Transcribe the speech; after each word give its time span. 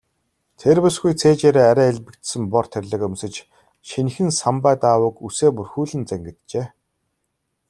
Тэр 0.59 0.77
бүсгүй 0.83 1.13
цээжээрээ 1.21 1.65
арай 1.71 1.87
элбэгдсэн 1.93 2.43
бор 2.53 2.65
тэрлэг 2.73 3.01
өмсөж, 3.07 3.35
шинэхэн 3.89 4.29
самбай 4.39 4.75
даавууг 4.83 5.15
үсээ 5.27 5.49
бүрхүүлэн 5.57 6.03
зангиджээ. 6.09 6.65